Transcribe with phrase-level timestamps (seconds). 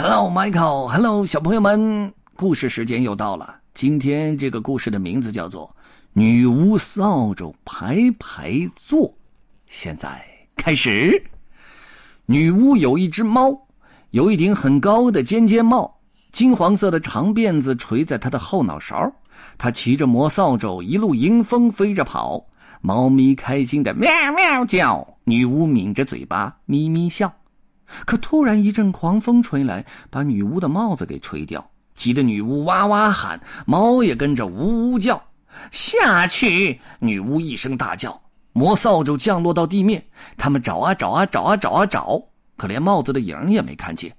[0.00, 0.86] Hello, Michael.
[0.86, 3.56] Hello，小朋友们，故事时间又到了。
[3.74, 5.66] 今天这个故事的名字叫做
[6.12, 9.08] 《女巫扫帚排排坐》。
[9.66, 10.24] 现在
[10.56, 11.20] 开始。
[12.26, 13.66] 女巫有一只猫，
[14.10, 15.98] 有一顶很高的尖尖帽，
[16.30, 19.12] 金黄色的长辫子垂在她的后脑勺。
[19.58, 22.46] 她骑着魔扫帚，一路迎风飞着跑。
[22.80, 27.34] 猫咪开心的喵喵叫，女巫抿着嘴巴咪咪笑。
[28.06, 31.64] 可突然一阵狂风吹来，把女巫的帽子给吹掉，
[31.96, 35.22] 急得女巫哇哇喊，猫也跟着呜呜叫。
[35.72, 36.80] 下去！
[37.00, 38.20] 女巫一声大叫，
[38.52, 40.04] 魔扫帚降落到地面。
[40.36, 42.22] 他们找啊找啊找啊找啊找，
[42.56, 44.14] 可连帽子的影也没看见。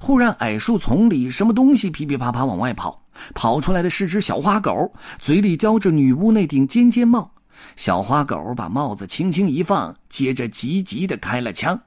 [0.00, 3.02] 忽然，矮树丛里什么东西噼噼啪啪往外跑，
[3.34, 7.30] 跑出来的是只小花狗，嘴里叼着女巫那顶尖尖帽。
[7.76, 11.80] 小花狗把帽子轻轻一放，接着急急的开了枪。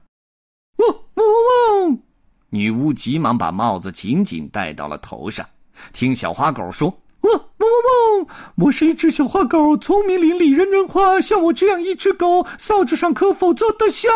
[2.50, 5.46] 女巫急忙把帽子紧紧戴到了头上。
[5.92, 6.88] 听小花狗说
[7.20, 8.28] ：“嗡嗡嗡嗡！
[8.56, 11.20] 我是一只小花狗，聪明伶俐，人人夸。
[11.20, 14.08] 像我这样一只狗，扫帚上可否坐得下？”“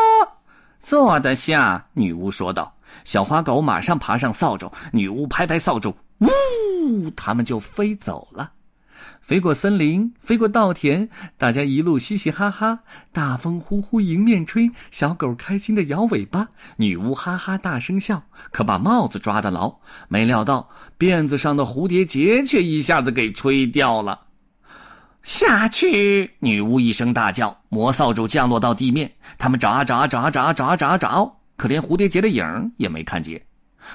[0.80, 2.72] 坐得下。”女巫说道。
[3.04, 8.50] 小花狗马上爬上扫帚，女巫拍拍扫帚，呜，它们就飞走了。
[9.22, 12.80] 飞过森林，飞过稻田，大家一路嘻嘻哈哈。
[13.12, 19.72] 大风呼呼迎面吹，小狗开心的摇尾巴，女巫哈哈大声笑，可把帽子抓得牢。
[20.08, 24.20] 没料到辫子上的蝴蝶结却一下子给吹掉了。
[25.22, 26.28] 下去！
[26.40, 29.10] 女巫一声大叫，魔扫帚降落到地面。
[29.38, 33.40] 他们找啊找啊找啊找啊找啊找，可连蝴蝶结的影也没看见。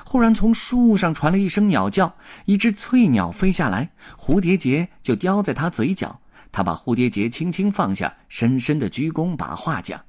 [0.05, 2.13] 忽然，从树上传来一声鸟叫，
[2.45, 6.19] 一只翠鸟飞下来，蝴蝶结就叼在它嘴角。
[6.51, 9.99] 他把蝴蝶结轻轻放下，深深的鞠躬，把话讲。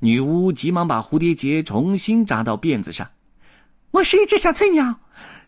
[0.00, 3.06] 女巫急忙把蝴蝶结重新扎到辫子上。
[3.90, 4.94] 我是一只小翠鸟，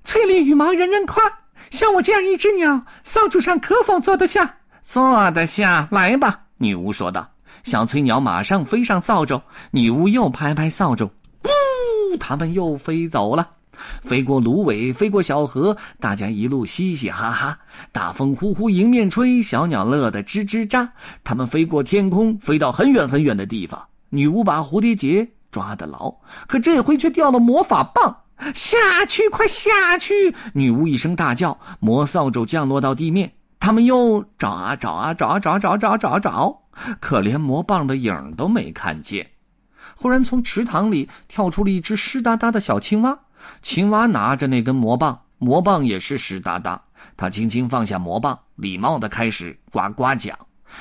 [0.02, 1.22] 翠绿羽毛人人夸。
[1.70, 4.58] 像我这样一只鸟，扫帚上可否坐得下？
[4.82, 6.40] 坐得下来吧。
[6.58, 7.28] 女巫说道。
[7.62, 9.40] 小翠鸟马上飞上扫帚，
[9.70, 13.53] 女巫又拍拍扫帚，呜，它们又飞走了。
[14.02, 17.58] 飞过芦苇，飞过小河，大家一路嘻嘻哈哈。
[17.92, 20.88] 大风呼呼迎面吹，小鸟乐得吱吱喳。
[21.22, 23.82] 它们飞过天空，飞到很远很远的地方。
[24.10, 26.14] 女巫把蝴蝶结抓得牢，
[26.46, 28.16] 可这回却掉了魔法棒。
[28.54, 30.34] 下去，快下去！
[30.52, 33.32] 女巫一声大叫，魔扫帚降落到地面。
[33.60, 36.62] 他们又找啊找啊找啊找找找找找，
[37.00, 39.26] 可连魔棒的影都没看见。
[39.96, 43.16] 忽然，从池塘里跳出了一只湿哒哒的小青蛙。
[43.62, 46.80] 青蛙拿着那根魔棒，魔棒也是湿哒哒。
[47.16, 50.36] 他轻轻放下魔棒，礼貌的开始呱呱讲。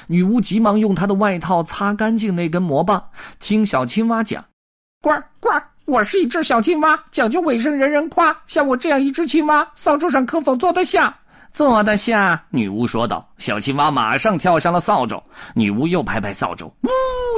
[0.08, 3.04] 女巫急忙用她的外套擦干净那根魔棒，
[3.40, 4.44] 听小青蛙讲
[5.02, 5.50] ：“呱呱，
[5.86, 8.36] 我是一只小青蛙，讲究卫生，人人夸。
[8.48, 11.16] 像我这样一只青蛙，扫帚上可否坐得下？”
[11.54, 12.44] 坐得下。
[12.50, 13.26] 女巫说道。
[13.38, 15.22] 小青蛙马上跳上了扫帚。
[15.54, 16.90] 女巫又拍拍扫帚，呜，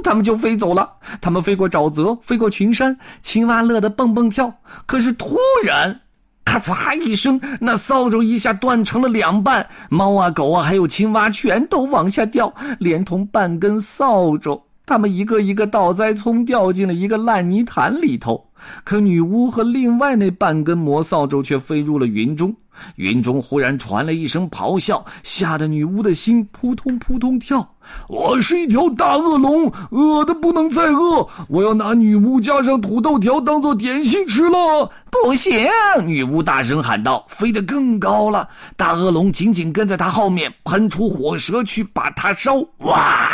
[0.04, 0.90] 它们就飞走了。
[1.20, 4.54] 它们飞过沼泽，飞过群山，青蛙乐得蹦蹦跳。
[4.86, 6.00] 可是突然，
[6.46, 14.62] 咔嚓一声，那扫帚一下断成了两半，猫啊、狗啊，还有青蛙全都往下掉，连同半根扫帚。
[14.86, 18.50] 他们一个一个倒栽葱，掉进了一个烂泥潭里头。
[18.84, 22.56] 可女巫和另外那半根魔扫帚却飞入了云中。
[22.98, 27.70] 云中忽然传来一声咆哮，吓得女巫的心扑通扑通跳。
[28.10, 34.92] 我是一条大恶龙，饿得不能再饿，我要拿女巫加上土豆条当做点心吃了。
[35.10, 35.70] 不行！
[36.06, 38.50] 女巫大声喊道，飞得更高了。
[38.76, 42.56] 大恶龙紧紧跟在她后面，喷出火舌去把她烧。
[42.80, 43.25] 哇！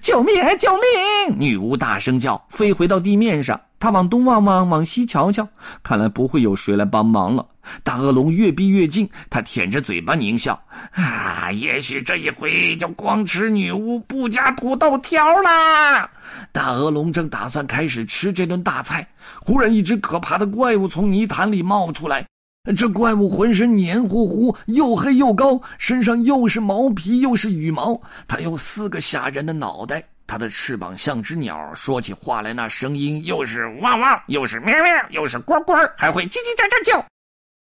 [0.00, 0.34] 救命！
[0.58, 1.38] 救命！
[1.38, 3.60] 女巫大声叫，飞回到地面上。
[3.78, 5.46] 她往东望望，往西瞧瞧，
[5.82, 7.46] 看来不会有谁来帮忙了。
[7.82, 10.58] 大恶龙越逼越近，他舔着嘴巴狞笑
[10.92, 16.08] ：“啊，也许这一回就光吃女巫，不加土豆条啦！”
[16.52, 19.06] 大恶龙正打算开始吃这顿大菜，
[19.40, 22.24] 忽然一只可怕的怪物从泥潭里冒出来。
[22.72, 28.00] 这怪物浑身黏糊糊，又黑又高，身上又是毛皮又是羽毛。
[28.26, 37.04] 它有四个吓人的脑袋，它的翅膀像只鸟，说起话来那声音又是汪汪，又是喵喵，又是呱呱，还会叽叽喳喳叫。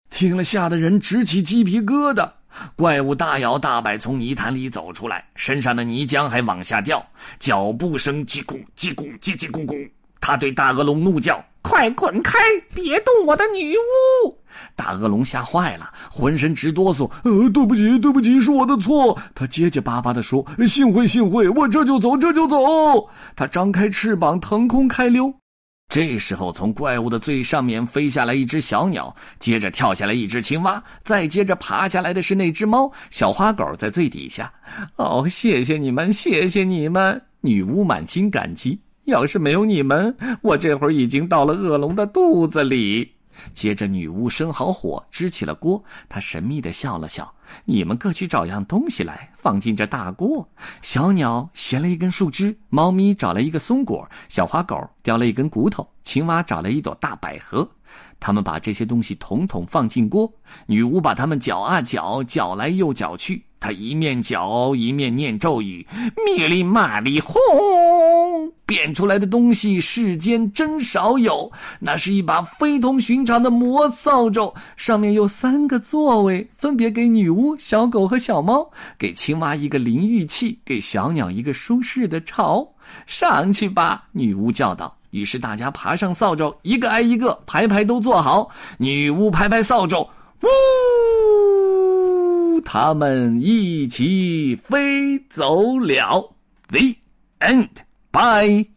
[0.09, 2.29] 听了，吓得人直起鸡皮疙瘩。
[2.75, 7.01] 怪物大摇大摆从泥潭里走出来，身上的泥浆还往下掉，
[7.39, 9.89] 脚步声叽咕叽咕叽叽咕咕。
[10.21, 12.37] 他对大恶龙怒叫：“快滚开！
[12.73, 14.37] 别动我的女巫！”
[14.75, 17.09] 大恶龙吓坏了，浑身直哆嗦。
[17.25, 25.33] “呃，对不起，对不起，是我的错。”他结结巴巴地说：“幸会，幸会，我这就走，这就走。”他张开翅膀，腾空开溜。
[25.89, 32.89] 这时候，从怪物的最上面飞下来一只小鸟，接着跳下来一只青蛙，再接着爬下来的是那只猫。
[33.09, 34.53] 小花狗在最底下。
[34.95, 37.21] 哦，谢谢你们，谢谢你们！
[37.41, 38.79] 女巫满心感激。
[39.05, 43.11] 要是没有你们，我这会儿已经到了恶龙的肚子里。
[43.53, 45.81] 接着，女巫生好火，支起了锅。
[46.09, 47.33] 她神秘地笑了笑
[47.65, 50.47] ：“你们各去找样东西来，放进这大锅。”
[50.83, 57.67] 小鸟衔了一根树枝，猫咪找了一个松果，小花狗叼了一根骨头，青蛙找了一朵大百合。
[58.19, 60.31] 他们把这些东西统统放进锅。
[60.67, 63.43] 女巫把它们搅啊搅，搅来又搅去。
[63.59, 65.87] 她一面搅一面念咒语
[66.25, 67.35] ：“咪哩嘛哩轰！”
[68.71, 78.65] 变出来的东西世间真少有，那是一把非同寻常的魔扫帚，上面有三个座位，分别给女巫、小狗和小猫，
[78.97, 82.65] 给青蛙一个淋浴器，给小鸟一个舒适的巢。
[83.05, 84.97] 上去吧，女巫叫道。
[85.09, 88.49] 于是大家爬上扫帚，一个挨一个，排排都坐好。
[88.77, 89.99] 女巫拍拍扫帚，
[90.43, 90.47] 呜，
[92.61, 96.33] 他们一起飞走了。
[96.69, 96.95] The
[97.41, 97.67] end.
[98.11, 98.71] Bye.